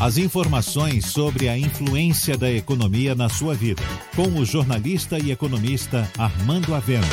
[0.00, 3.82] As informações sobre a influência da economia na sua vida,
[4.14, 7.04] com o jornalista e economista Armando Avena.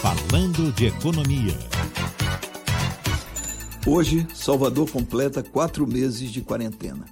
[0.00, 1.58] Falando de economia.
[3.84, 7.06] Hoje, Salvador completa quatro meses de quarentena.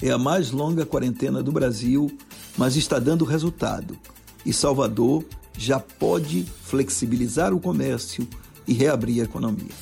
[0.00, 2.16] É a mais longa quarentena do Brasil,
[2.56, 3.98] mas está dando resultado.
[4.44, 5.24] E Salvador
[5.58, 8.28] já pode flexibilizar o comércio
[8.64, 9.74] e reabrir a economia.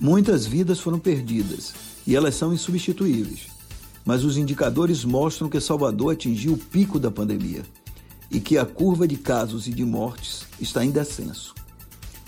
[0.00, 1.74] Muitas vidas foram perdidas
[2.06, 3.53] e elas são insubstituíveis
[4.04, 7.62] mas os indicadores mostram que Salvador atingiu o pico da pandemia
[8.30, 11.54] e que a curva de casos e de mortes está em descenso.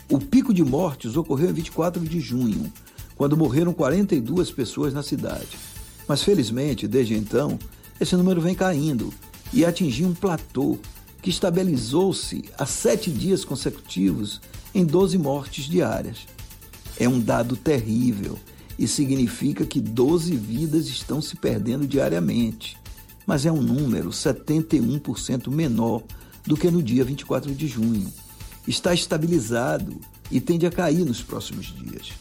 [0.08, 2.72] O pico de mortes ocorreu em 24 de junho,
[3.16, 5.58] quando morreram 42 pessoas na cidade.
[6.06, 7.58] Mas felizmente, desde então,
[8.00, 9.12] esse número vem caindo
[9.52, 10.78] e atingiu um platô
[11.20, 14.40] que estabilizou-se há sete dias consecutivos
[14.72, 16.18] em 12 mortes diárias.
[16.98, 18.38] É um dado terrível
[18.78, 22.76] e significa que 12 vidas estão se perdendo diariamente,
[23.26, 26.02] mas é um número 71% menor
[26.44, 28.12] do que no dia 24 de junho.
[28.66, 29.96] Está estabilizado
[30.30, 32.12] e tende a cair nos próximos dias.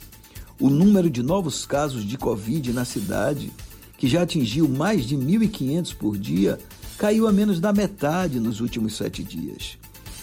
[0.59, 3.51] O número de novos casos de Covid na cidade,
[3.97, 6.57] que já atingiu mais de 1.500 por dia,
[6.97, 9.77] caiu a menos da metade nos últimos sete dias.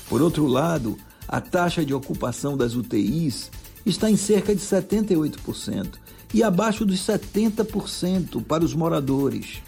[0.09, 0.97] Por outro lado,
[1.29, 3.51] a taxa de ocupação das UTIs
[3.85, 5.87] está em cerca de 78%,
[6.33, 9.63] e abaixo dos 70% para os moradores.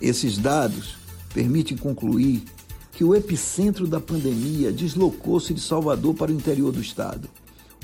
[0.00, 0.96] Esses dados
[1.32, 2.42] permitem concluir
[2.92, 7.28] que o epicentro da pandemia deslocou-se de Salvador para o interior do estado,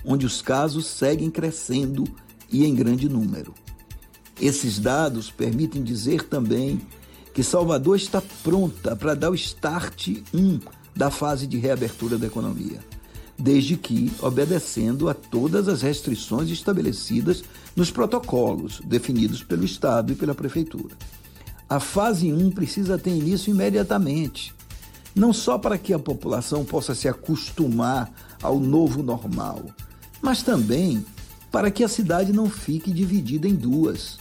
[0.05, 2.05] onde os casos seguem crescendo
[2.51, 3.55] e em grande número.
[4.41, 6.81] Esses dados permitem dizer também
[7.33, 10.61] que Salvador está pronta para dar o start 1
[10.95, 12.81] da fase de reabertura da economia
[13.39, 17.43] desde que obedecendo a todas as restrições estabelecidas
[17.75, 20.97] nos protocolos definidos pelo Estado e pela Prefeitura.
[21.69, 24.55] A fase 1 precisa ter início imediatamente,
[25.15, 29.63] não só para que a população possa se acostumar ao novo normal,
[30.21, 31.05] mas também
[31.51, 34.19] para que a cidade não fique dividida em duas.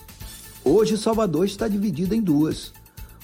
[0.64, 2.72] Hoje, Salvador está dividida em duas.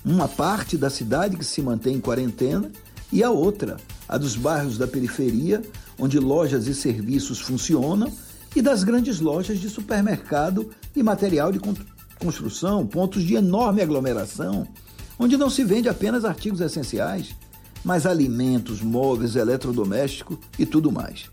[0.03, 2.71] Uma parte da cidade que se mantém em quarentena
[3.11, 3.77] e a outra,
[4.09, 5.61] a dos bairros da periferia,
[5.97, 8.11] onde lojas e serviços funcionam,
[8.55, 11.61] e das grandes lojas de supermercado e material de
[12.19, 14.67] construção, pontos de enorme aglomeração,
[15.19, 17.35] onde não se vende apenas artigos essenciais,
[17.83, 21.29] mas alimentos, móveis, eletrodomésticos e tudo mais.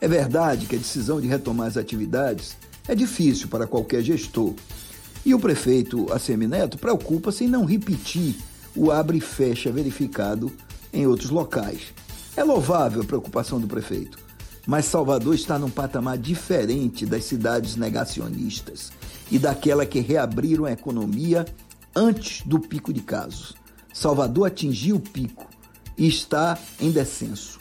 [0.00, 2.56] É verdade que a decisão de retomar as atividades
[2.88, 4.54] é difícil para qualquer gestor.
[5.24, 8.36] E o prefeito Assemineto preocupa-se em não repetir
[8.74, 10.50] o abre e fecha verificado
[10.92, 11.92] em outros locais.
[12.36, 14.18] É louvável a preocupação do prefeito,
[14.66, 18.92] mas Salvador está num patamar diferente das cidades negacionistas
[19.30, 21.44] e daquela que reabriram a economia
[21.94, 23.54] antes do pico de casos.
[23.92, 25.48] Salvador atingiu o pico
[25.96, 27.60] e está em descenso.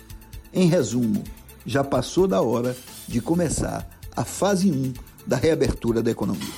[0.51, 1.23] Em resumo,
[1.65, 2.75] já passou da hora
[3.07, 4.93] de começar a fase 1
[5.25, 6.53] da reabertura da economia.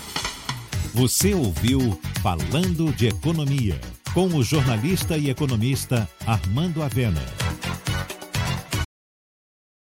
[0.93, 3.79] Você ouviu Falando de Economia,
[4.13, 7.21] com o jornalista e economista Armando Avena.